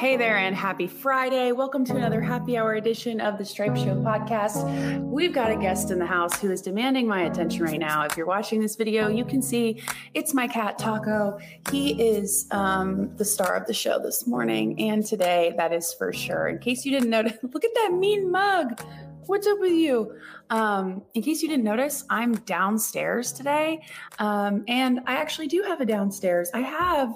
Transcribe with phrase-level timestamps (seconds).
[0.00, 1.52] Hey there, and happy Friday.
[1.52, 4.98] Welcome to another happy hour edition of the Stripe Show podcast.
[5.02, 8.04] We've got a guest in the house who is demanding my attention right now.
[8.04, 9.82] If you're watching this video, you can see
[10.14, 11.38] it's my cat Taco.
[11.70, 16.14] He is um, the star of the show this morning and today, that is for
[16.14, 16.48] sure.
[16.48, 18.80] In case you didn't notice, look at that mean mug.
[19.26, 20.16] What's up with you?
[20.48, 23.82] Um, in case you didn't notice, I'm downstairs today.
[24.18, 26.50] Um, and I actually do have a downstairs.
[26.54, 27.14] I have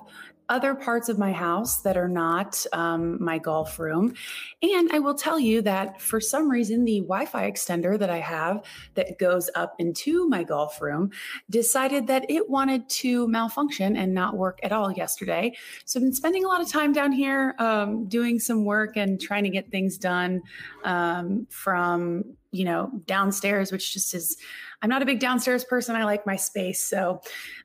[0.48, 4.14] other parts of my house that are not um, my golf room.
[4.62, 8.18] And I will tell you that for some reason, the Wi Fi extender that I
[8.18, 11.10] have that goes up into my golf room
[11.48, 15.54] decided that it wanted to malfunction and not work at all yesterday.
[15.84, 19.20] So I've been spending a lot of time down here um, doing some work and
[19.20, 20.42] trying to get things done
[20.84, 24.36] um, from, you know, downstairs, which just is
[24.84, 25.96] I'm not a big downstairs person.
[25.96, 26.84] I like my space.
[26.84, 27.22] So,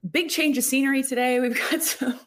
[0.09, 1.41] big change of scenery today.
[1.41, 2.17] We've got some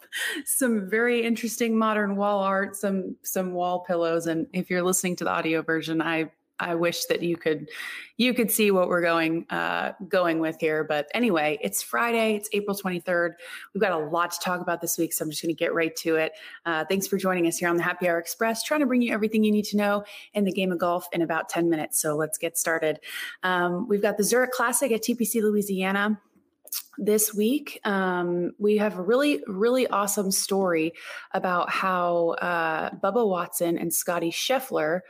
[0.45, 5.25] some very interesting modern wall art, some some wall pillows, and if you're listening to
[5.25, 6.31] the audio version, I
[6.63, 7.69] I wish that you could
[8.17, 10.85] you could see what we're going uh, going with here.
[10.85, 12.37] But anyway, it's Friday.
[12.37, 13.33] It's April 23rd.
[13.75, 15.75] We've got a lot to talk about this week, so I'm just going to get
[15.75, 16.33] right to it.
[16.65, 19.13] Uh, thanks for joining us here on the Happy Hour Express, trying to bring you
[19.13, 22.01] everything you need to know in the game of golf in about 10 minutes.
[22.01, 23.01] So let's get started.
[23.43, 26.21] Um, we've got the Zurich Classic at TPC Louisiana
[26.99, 30.93] this week um, we have a really really awesome story
[31.33, 35.01] about how uh, bubba watson and scotty scheffler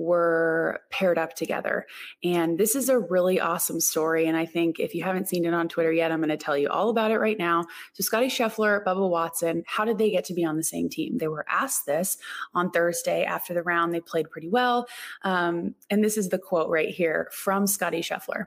[0.00, 1.86] were paired up together.
[2.24, 4.26] And this is a really awesome story.
[4.26, 6.56] And I think if you haven't seen it on Twitter yet, I'm going to tell
[6.56, 7.66] you all about it right now.
[7.92, 11.18] So, Scotty Scheffler, Bubba Watson, how did they get to be on the same team?
[11.18, 12.16] They were asked this
[12.54, 13.92] on Thursday after the round.
[13.92, 14.86] They played pretty well.
[15.22, 18.46] Um, and this is the quote right here from Scotty Scheffler.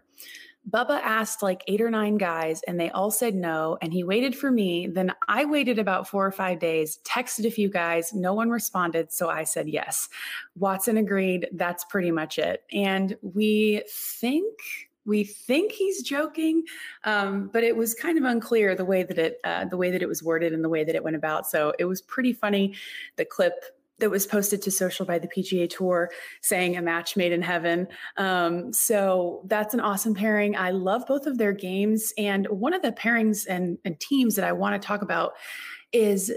[0.69, 3.78] Bubba asked like eight or nine guys, and they all said no.
[3.81, 4.88] And he waited for me.
[4.88, 8.14] Then I waited about four or five days, texted a few guys.
[8.14, 9.11] No one responded.
[9.11, 10.08] So I said yes.
[10.56, 11.47] Watson agreed.
[11.53, 12.64] That's pretty much it.
[12.72, 14.53] And we think
[15.06, 16.63] we think he's joking,
[17.03, 20.02] um, but it was kind of unclear the way that it uh, the way that
[20.02, 21.46] it was worded and the way that it went about.
[21.46, 22.73] So it was pretty funny.
[23.18, 23.66] The clip
[24.03, 27.88] that was posted to social by the PGA Tour saying a match made in heaven.
[28.18, 30.58] Um, so that's an awesome pairing.
[30.58, 32.14] I love both of their games.
[32.18, 35.36] And one of the pairings and, and teams that I want to talk about
[35.94, 36.34] is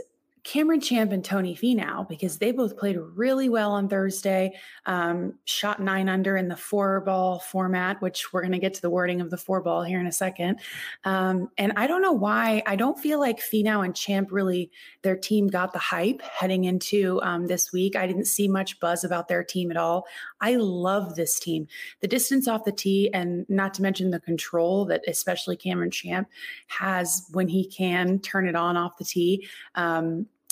[0.46, 4.52] Cameron Champ and Tony Finau because they both played really well on Thursday.
[4.86, 8.80] Um, shot nine under in the four ball format, which we're going to get to
[8.80, 10.60] the wording of the four ball here in a second.
[11.02, 14.70] Um, and I don't know why I don't feel like Finau and Champ really
[15.02, 17.96] their team got the hype heading into um, this week.
[17.96, 20.06] I didn't see much buzz about their team at all.
[20.40, 21.66] I love this team.
[22.02, 26.28] The distance off the tee, and not to mention the control that especially Cameron Champ
[26.68, 29.44] has when he can turn it on off the tee.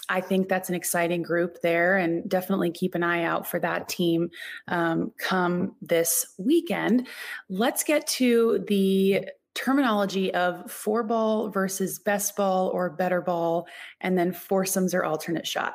[0.09, 3.89] I think that's an exciting group there, and definitely keep an eye out for that
[3.89, 4.31] team
[4.69, 7.09] um, come this weekend.
[7.49, 13.67] Let's get to the terminology of four ball versus best ball or better ball,
[14.01, 15.75] and then foursomes or alternate shot.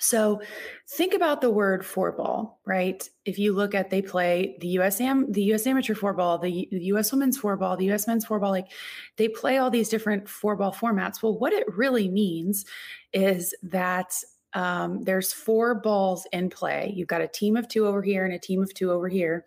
[0.00, 0.40] So
[0.88, 3.08] think about the word four ball, right?
[3.24, 6.68] If you look at they play the US Am the US amateur four ball, the,
[6.70, 8.68] US women's four ball, the US men's four ball, like
[9.16, 11.22] they play all these different four ball formats.
[11.22, 12.64] Well, what it really means
[13.12, 14.14] is that
[14.54, 16.92] um, there's four balls in play.
[16.96, 19.44] You've got a team of two over here and a team of two over here.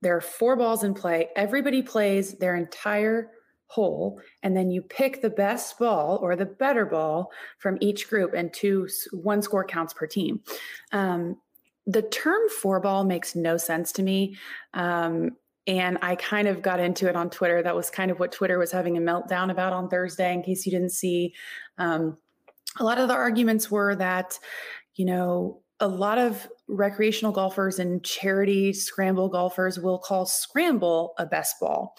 [0.00, 1.28] There are four balls in play.
[1.36, 3.32] Everybody plays their entire
[3.68, 8.32] hole and then you pick the best ball or the better ball from each group
[8.34, 10.40] and two one score counts per team.
[10.92, 11.36] Um,
[11.86, 14.36] the term four ball makes no sense to me
[14.74, 15.30] um,
[15.66, 17.62] and i kind of got into it on twitter.
[17.62, 20.66] That was kind of what twitter was having a meltdown about on thursday in case
[20.66, 21.34] you didn't see.
[21.76, 22.16] Um,
[22.78, 24.38] a lot of the arguments were that
[24.94, 31.26] you know a lot of recreational golfers and charity scramble golfers will call scramble a
[31.26, 31.96] best ball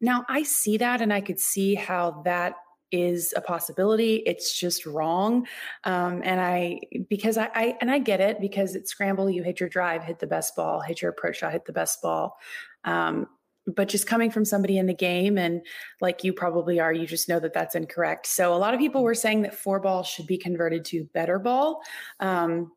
[0.00, 2.54] now, I see that and I could see how that
[2.90, 4.16] is a possibility.
[4.26, 5.46] It's just wrong.
[5.84, 9.60] Um, and I, because I, I, and I get it because it's scramble, you hit
[9.60, 12.38] your drive, hit the best ball, hit your approach shot, hit the best ball.
[12.84, 13.26] Um,
[13.66, 15.60] but just coming from somebody in the game and
[16.00, 18.26] like you probably are, you just know that that's incorrect.
[18.26, 21.38] So a lot of people were saying that four ball should be converted to better
[21.38, 21.82] ball.
[22.20, 22.72] Um,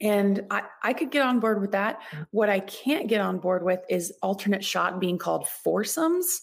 [0.00, 2.00] and I, I could get on board with that.
[2.10, 2.26] Mm.
[2.32, 6.42] What I can't get on board with is alternate shot being called foursomes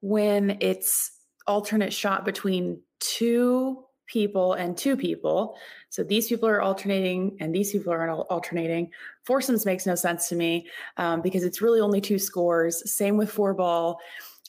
[0.00, 1.12] when it's
[1.46, 5.56] alternate shot between two people and two people.
[5.88, 8.90] So these people are alternating and these people are alternating.
[9.24, 12.90] Foursomes makes no sense to me um, because it's really only two scores.
[12.92, 14.00] Same with four ball.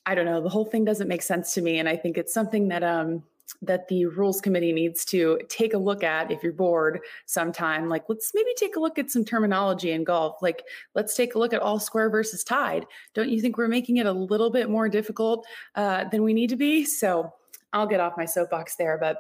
[0.06, 0.42] I don't know.
[0.42, 1.78] The whole thing doesn't make sense to me.
[1.78, 3.24] And I think it's something that um,
[3.62, 8.04] that the rules committee needs to take a look at if you're bored sometime like
[8.10, 10.64] let's maybe take a look at some terminology in golf like
[10.96, 14.06] let's take a look at all square versus tied don't you think we're making it
[14.06, 15.46] a little bit more difficult
[15.76, 17.32] uh, than we need to be so
[17.74, 19.18] i'll get off my soapbox there but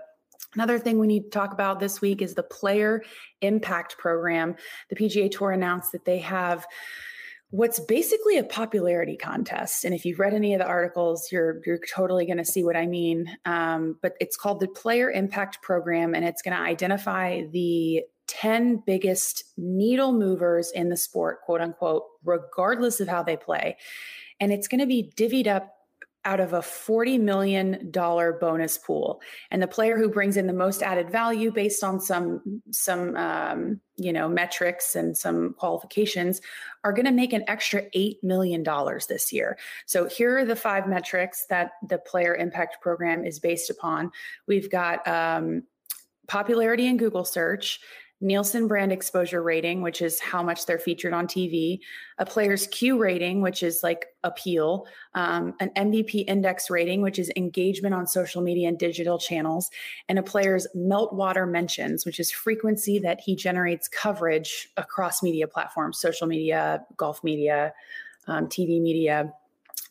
[0.53, 3.03] Another thing we need to talk about this week is the Player
[3.41, 4.55] Impact Program.
[4.89, 6.67] The PGA Tour announced that they have
[7.51, 9.83] what's basically a popularity contest.
[9.85, 12.75] And if you've read any of the articles, you're you're totally going to see what
[12.75, 13.29] I mean.
[13.45, 18.83] Um, but it's called the Player Impact Program, and it's going to identify the 10
[18.85, 23.77] biggest needle movers in the sport, quote unquote, regardless of how they play.
[24.39, 25.75] And it's going to be divvied up
[26.23, 29.21] out of a $40 million bonus pool.
[29.49, 33.79] And the player who brings in the most added value based on some some um,
[33.97, 36.41] you know metrics and some qualifications
[36.83, 38.63] are going to make an extra $8 million
[39.09, 39.57] this year.
[39.85, 44.11] So here are the five metrics that the player impact program is based upon.
[44.47, 45.63] We've got um,
[46.27, 47.79] popularity in google search
[48.21, 51.79] Nielsen brand exposure rating, which is how much they're featured on TV,
[52.19, 54.85] a player's Q rating, which is like appeal,
[55.15, 59.71] um, an MVP index rating, which is engagement on social media and digital channels,
[60.07, 65.99] and a player's meltwater mentions, which is frequency that he generates coverage across media platforms,
[65.99, 67.73] social media, golf media,
[68.27, 69.33] um, TV media.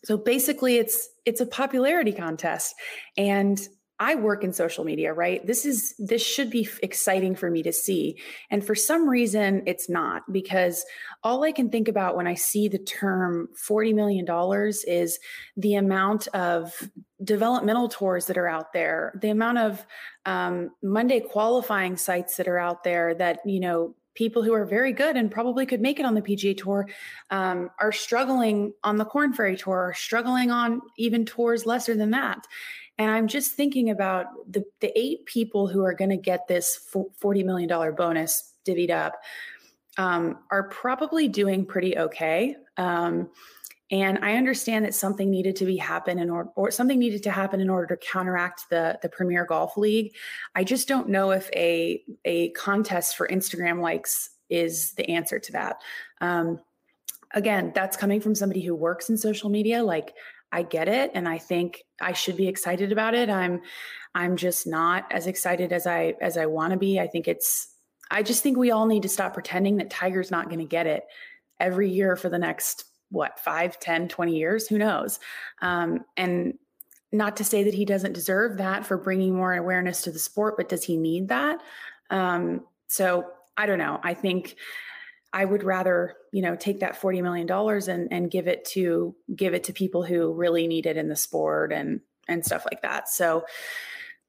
[0.05, 2.75] So basically, it's it's a popularity contest,
[3.17, 3.61] and
[4.01, 5.47] I work in social media, right?
[5.47, 8.19] This is this should be exciting for me to see.
[8.51, 10.87] And for some reason it's not because
[11.23, 15.19] all I can think about when I see the term 40 million dollars is
[15.59, 16.91] the amount of
[17.23, 19.87] developmental tours that are out there, the amount of
[20.25, 24.93] um, Monday qualifying sites that are out there that, you know, people who are very
[24.93, 26.89] good and probably could make it on the PGA Tour
[27.31, 32.11] um, are struggling on the Korn Ferry Tour, are struggling on even tours lesser than
[32.11, 32.45] that.
[33.01, 36.79] And I'm just thinking about the, the eight people who are going to get this
[36.95, 39.15] $40 million bonus divvied up
[39.97, 42.57] um, are probably doing pretty okay.
[42.77, 43.31] Um,
[43.91, 47.31] and I understand that something needed to be happen in order, or something needed to
[47.31, 50.15] happen in order to counteract the the Premier Golf League.
[50.55, 55.53] I just don't know if a a contest for Instagram likes is the answer to
[55.53, 55.77] that.
[56.21, 56.61] Um,
[57.33, 59.83] again, that's coming from somebody who works in social media.
[59.83, 60.15] Like
[60.53, 63.31] I get it and I think I should be excited about it.
[63.31, 63.63] I'm
[64.15, 66.99] I'm just not as excited as I as I want to be.
[66.99, 67.69] I think it's
[68.11, 70.87] I just think we all need to stop pretending that Tiger's not going to get
[70.87, 71.05] it
[71.61, 75.19] every year for the next what 5 10 20 years who knows
[75.63, 76.55] um, and
[77.13, 80.55] not to say that he doesn't deserve that for bringing more awareness to the sport
[80.57, 81.61] but does he need that
[82.11, 83.27] um, so
[83.57, 84.55] i don't know i think
[85.33, 87.51] I would rather, you know, take that $40 million
[87.89, 91.17] and, and give it to give it to people who really need it in the
[91.17, 93.09] sport and and stuff like that.
[93.09, 93.45] So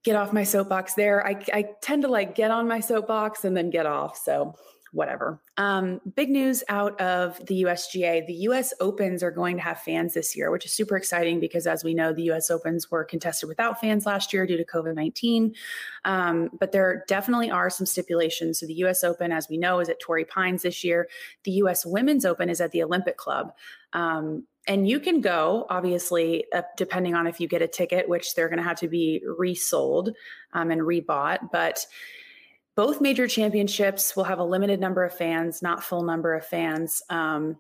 [0.03, 1.25] get off my soapbox there.
[1.25, 4.18] I, I tend to like get on my soapbox and then get off.
[4.18, 4.56] So
[4.94, 5.42] whatever.
[5.57, 8.25] Um, big news out of the USGA.
[8.27, 11.65] The US Opens are going to have fans this year, which is super exciting because,
[11.65, 14.95] as we know, the US Opens were contested without fans last year due to COVID
[14.95, 15.56] 19.
[16.04, 18.59] Um, but there definitely are some stipulations.
[18.59, 21.07] So, the US Open, as we know, is at Torrey Pines this year.
[21.44, 23.54] The US Women's Open is at the Olympic Club.
[23.94, 28.35] Um, and you can go obviously uh, depending on if you get a ticket which
[28.35, 30.09] they're going to have to be resold
[30.53, 31.85] um, and rebought but
[32.75, 37.01] both major championships will have a limited number of fans, not full number of fans.
[37.09, 37.57] Um,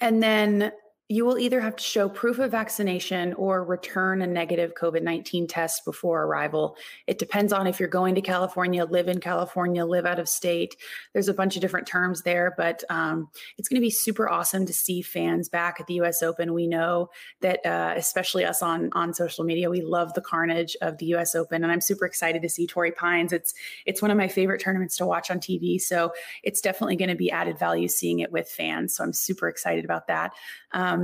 [0.00, 0.72] and then
[1.10, 5.48] you will either have to show proof of vaccination or return a negative COVID 19
[5.48, 6.76] test before arrival.
[7.08, 10.76] It depends on if you're going to California, live in California, live out of state.
[11.12, 14.64] There's a bunch of different terms there, but um, it's going to be super awesome
[14.66, 16.54] to see fans back at the US Open.
[16.54, 20.98] We know that, uh, especially us on, on social media, we love the carnage of
[20.98, 23.32] the US Open, and I'm super excited to see Torrey Pines.
[23.32, 23.52] It's,
[23.84, 25.80] it's one of my favorite tournaments to watch on TV.
[25.80, 26.12] So
[26.44, 28.94] it's definitely going to be added value seeing it with fans.
[28.94, 30.34] So I'm super excited about that.
[30.70, 30.99] Um,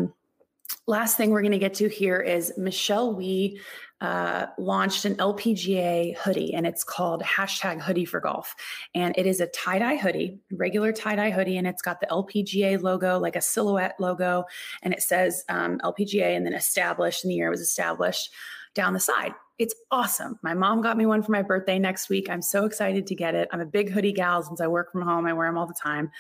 [0.87, 3.61] last thing we're going to get to here is Michelle Wie
[4.01, 8.55] uh, launched an LPGA hoodie and it's called hashtag hoodie for golf.
[8.95, 12.07] And it is a tie dye hoodie, regular tie dye hoodie, and it's got the
[12.07, 14.45] LPGA logo, like a silhouette logo.
[14.83, 18.33] And it says um, LPGA and then established, and the year it was established
[18.75, 19.33] down the side.
[19.59, 20.39] It's awesome.
[20.43, 22.29] My mom got me one for my birthday next week.
[22.29, 23.49] I'm so excited to get it.
[23.51, 25.73] I'm a big hoodie gal since I work from home, I wear them all the
[25.73, 26.11] time.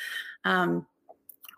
[0.44, 0.86] Um,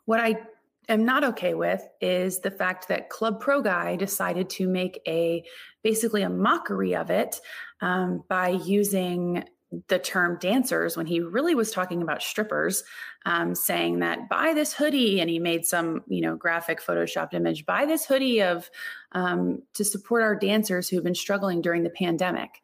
[0.07, 0.41] what I
[0.89, 5.45] am not okay with is the fact that Club Pro Guy decided to make a
[5.83, 7.41] basically a mockery of it
[7.81, 9.45] um, by using
[9.89, 12.85] the term dancers when he really was talking about strippers,
[13.27, 17.67] um, saying that buy this hoodie, and he made some you know graphic photoshopped image
[17.67, 18.71] buy this hoodie of
[19.13, 22.63] um, to support our dancers who've been struggling during the pandemic.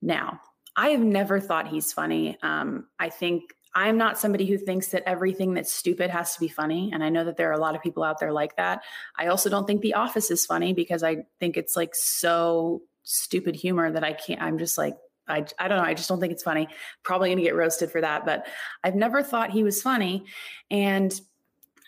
[0.00, 0.40] Now,
[0.76, 2.38] I have never thought he's funny.
[2.42, 6.48] Um, I think I'm not somebody who thinks that everything that's stupid has to be
[6.48, 6.90] funny.
[6.92, 8.82] And I know that there are a lot of people out there like that.
[9.16, 13.54] I also don't think The Office is funny because I think it's like so stupid
[13.54, 14.96] humor that I can't, I'm just like,
[15.28, 15.84] I, I don't know.
[15.84, 16.66] I just don't think it's funny.
[17.04, 18.48] Probably going to get roasted for that, but
[18.82, 20.24] I've never thought he was funny.
[20.72, 21.12] And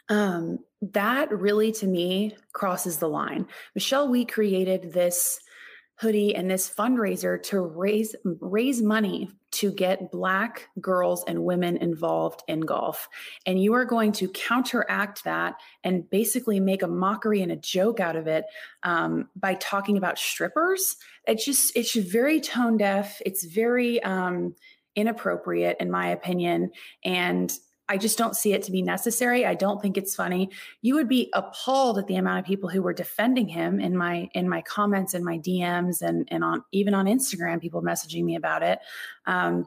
[0.09, 3.49] um, that really, to me, crosses the line.
[3.75, 5.41] Michelle Wie created this
[6.01, 12.43] hoodie and this fundraiser to raise raise money to get black girls and women involved
[12.49, 13.09] in golf.
[13.45, 18.01] And you are going to counteract that and basically make a mockery and a joke
[18.01, 18.45] out of it
[18.83, 20.97] um, by talking about strippers.
[21.27, 23.21] It's just it's very tone deaf.
[23.27, 24.55] It's very um,
[24.97, 26.71] inappropriate in my opinion.
[27.05, 27.53] And
[27.91, 29.45] I just don't see it to be necessary.
[29.45, 30.51] I don't think it's funny.
[30.81, 34.31] You would be appalled at the amount of people who were defending him in my
[34.33, 38.37] in my comments and my DMs and and on even on Instagram, people messaging me
[38.37, 38.79] about it.
[39.27, 39.67] Um,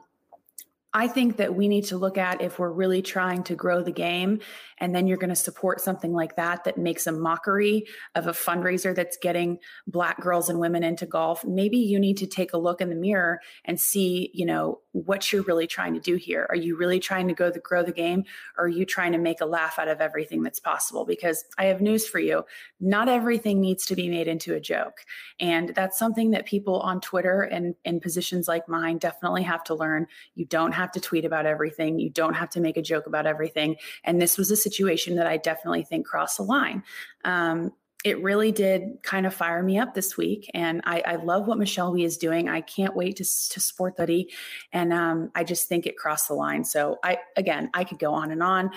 [0.94, 3.92] I think that we need to look at if we're really trying to grow the
[3.92, 4.38] game,
[4.78, 8.32] and then you're going to support something like that that makes a mockery of a
[8.32, 11.44] fundraiser that's getting Black girls and women into golf.
[11.44, 15.32] Maybe you need to take a look in the mirror and see, you know, what
[15.32, 16.46] you're really trying to do here.
[16.50, 18.24] Are you really trying to go the grow the game,
[18.56, 21.04] or are you trying to make a laugh out of everything that's possible?
[21.04, 22.44] Because I have news for you:
[22.80, 25.00] not everything needs to be made into a joke,
[25.40, 29.74] and that's something that people on Twitter and in positions like mine definitely have to
[29.74, 30.06] learn.
[30.36, 31.98] You don't have to tweet about everything.
[31.98, 33.76] You don't have to make a joke about everything.
[34.04, 36.84] And this was a situation that I definitely think crossed the line.
[37.24, 37.72] Um,
[38.04, 40.50] it really did kind of fire me up this week.
[40.52, 42.50] And I, I love what Michelle Wie is doing.
[42.50, 44.30] I can't wait to, to support Hoodie.
[44.72, 46.64] And um, I just think it crossed the line.
[46.64, 48.70] So I, again, I could go on and on,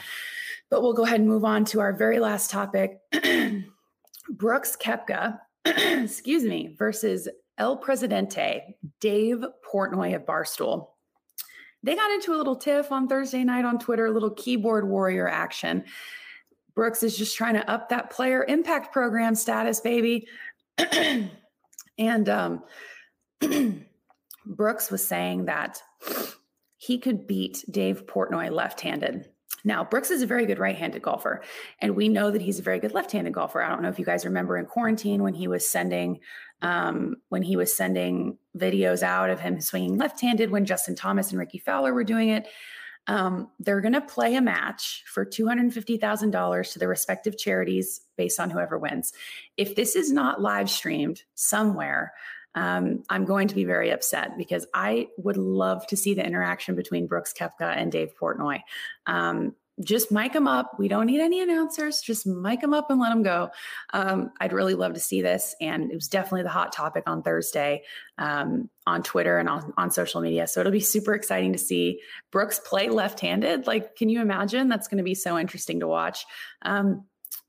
[0.69, 2.99] but we'll go ahead and move on to our very last topic.
[4.29, 10.87] Brooks Koepka, excuse me, versus El Presidente, Dave Portnoy of Barstool
[11.83, 15.29] they got into a little tiff on Thursday night on Twitter, a little keyboard warrior
[15.29, 15.85] action.
[16.77, 20.27] Brooks is just trying to up that player impact program status, baby.
[21.97, 22.63] and um,
[24.45, 25.81] Brooks was saying that
[26.77, 29.27] he could beat Dave Portnoy left handed.
[29.63, 31.41] Now, Brooks is a very good right handed golfer,
[31.81, 33.59] and we know that he's a very good left handed golfer.
[33.59, 36.19] I don't know if you guys remember in quarantine when he was sending
[36.61, 41.31] um, when he was sending videos out of him swinging left handed when Justin Thomas
[41.31, 42.47] and Rickie Fowler were doing it.
[43.07, 48.49] Um, they're going to play a match for $250,000 to their respective charities based on
[48.49, 49.13] whoever wins.
[49.55, 52.13] If this is not live streamed somewhere,
[52.55, 56.75] um, I'm going to be very upset because I would love to see the interaction
[56.75, 58.61] between Brooks Koepka and Dave Portnoy.
[59.05, 60.71] Um, just mic them up.
[60.79, 62.01] We don't need any announcers.
[62.01, 63.49] Just mic them up and let them go.
[63.93, 65.55] Um, I'd really love to see this.
[65.61, 67.83] And it was definitely the hot topic on Thursday
[68.17, 70.47] um, on Twitter and on, on social media.
[70.47, 71.99] So it'll be super exciting to see
[72.31, 73.67] Brooks play left handed.
[73.67, 74.67] Like, can you imagine?
[74.67, 76.25] That's going to be so interesting to watch.
[76.63, 77.05] Um,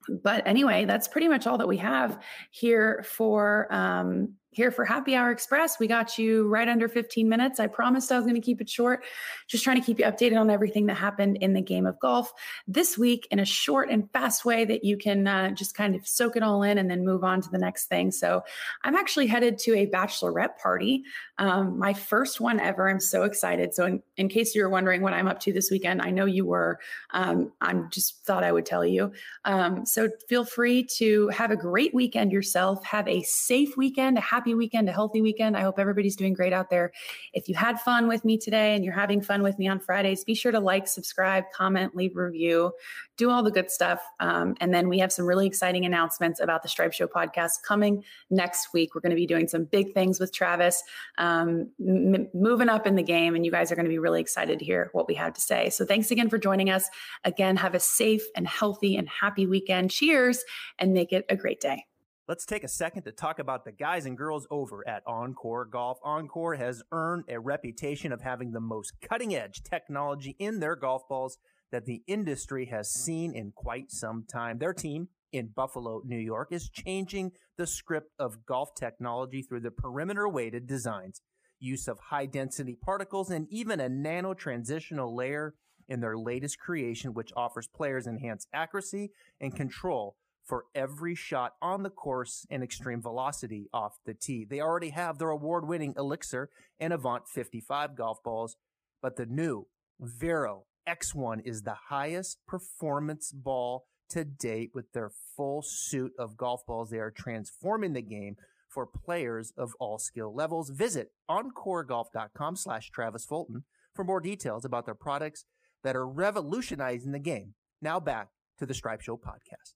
[0.09, 5.15] but anyway, that's pretty much all that we have here for um, here for Happy
[5.15, 5.79] Hour Express.
[5.79, 7.61] We got you right under 15 minutes.
[7.61, 9.05] I promised I was going to keep it short,
[9.47, 12.33] just trying to keep you updated on everything that happened in the game of golf
[12.67, 16.07] this week in a short and fast way that you can uh, just kind of
[16.09, 18.11] soak it all in and then move on to the next thing.
[18.11, 18.43] So
[18.83, 21.05] I'm actually headed to a bachelorette party,
[21.39, 22.89] um, my first one ever.
[22.89, 23.75] I'm so excited.
[23.75, 26.25] So, in, in, case you were wondering what I'm up to this weekend, I know
[26.25, 26.81] you were.
[27.11, 29.13] Um, I'm just thought I would tell you.
[29.45, 29.98] Um, so
[30.29, 32.85] feel free to have a great weekend yourself.
[32.85, 35.57] Have a safe weekend, a happy weekend, a healthy weekend.
[35.57, 36.93] I hope everybody's doing great out there.
[37.33, 40.25] If you had fun with me today and you're having fun with me on Fridays,
[40.25, 42.73] be sure to like, subscribe, comment, leave review,
[43.19, 44.01] do all the good stuff.
[44.21, 48.05] Um, and then we have some really exciting announcements about the Stripe Show podcast coming
[48.31, 48.95] next week.
[48.95, 50.83] We're going to be doing some big things with Travis,
[51.19, 54.21] um, m- moving up in the game, and you guys are going to be really
[54.21, 55.69] excited to hear what we have to say.
[55.69, 56.89] So thanks again for joining us.
[57.25, 59.91] Again, have a safe and healthy and happy weekend.
[59.91, 60.45] Cheers
[60.79, 61.85] and make it a great day.
[62.29, 65.99] Let's take a second to talk about the guys and girls over at OnCore Golf.
[66.03, 71.09] OnCore has earned a reputation of having the most cutting edge technology in their golf
[71.09, 71.39] balls
[71.73, 74.59] that the industry has seen in quite some time.
[74.59, 79.71] Their team in Buffalo, New York is changing the script of golf technology through the
[79.71, 81.21] perimeter weighted designs,
[81.61, 85.55] use of high density particles, and even a nano transitional layer
[85.89, 89.11] in their latest creation, which offers players enhanced accuracy
[89.41, 94.47] and control for every shot on the course and extreme velocity off the tee.
[94.49, 96.49] They already have their award winning Elixir
[96.81, 98.57] and Avant 55 golf balls,
[99.03, 99.67] but the new
[100.01, 106.65] Vero X1 is the highest performance ball to date with their full suit of golf
[106.67, 106.89] balls.
[106.89, 108.37] They are transforming the game
[108.69, 110.71] for players of all skill levels.
[110.71, 113.65] Visit oncoregolf.com slash Travis Fulton
[113.95, 115.45] for more details about their products
[115.85, 117.55] that are revolutionizing the game.
[117.83, 118.29] Now back
[118.59, 119.75] to the Stripe Show podcast.